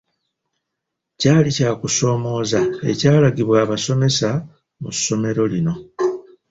Kyali 1.19 1.49
kya 1.57 1.71
kusomooza 1.81 2.59
ekyalagibwa 2.91 3.57
abasomesa 3.65 4.29
mu 4.81 4.89
ssomero 4.95 5.43
lino. 5.53 5.73